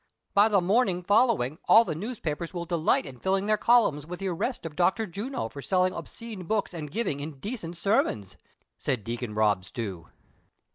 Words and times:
"By 0.33 0.47
the 0.49 0.61
morning 0.61 1.03
following, 1.03 1.59
all 1.65 1.85
the 1.85 1.93
newspapers 1.93 2.55
will 2.55 2.65
de 2.65 2.75
light 2.75 3.05
in 3.05 3.19
filling 3.19 3.45
their 3.45 3.55
columns 3.55 4.07
with 4.07 4.19
the 4.19 4.29
arrest 4.29 4.65
of 4.65 4.75
Dr. 4.75 5.05
Juno 5.05 5.47
for 5.47 5.61
selling' 5.61 5.93
Obscene' 5.93 6.45
books 6.47 6.73
and 6.73 6.89
giving 6.89 7.19
indecent 7.19 7.77
sermons," 7.77 8.35
said 8.79 9.03
Deacon 9.03 9.35
Rob 9.35 9.63
Stew. 9.63 10.07